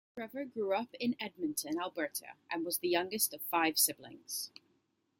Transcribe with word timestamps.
Trevor 0.15 0.45
grew 0.45 0.73
up 0.73 0.95
in 0.95 1.15
Edmonton, 1.19 1.77
Alberta 1.79 2.29
and 2.49 2.65
was 2.65 2.79
the 2.79 2.89
youngest 2.89 3.35
of 3.35 3.41
five 3.43 3.77
siblings. 3.77 4.49